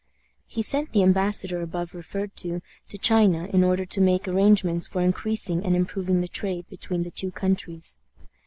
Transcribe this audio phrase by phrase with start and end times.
[0.47, 4.99] He sent the embassador above referred to to China in order to make arrangements for
[5.01, 7.99] increasing and improving the trade between the two countries.